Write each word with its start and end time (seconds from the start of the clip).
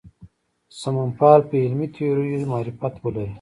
سمونپال 0.81 1.39
په 1.49 1.55
علمي 1.65 1.87
تیوریو 1.95 2.49
معرفت 2.51 2.93
ولري. 2.99 3.29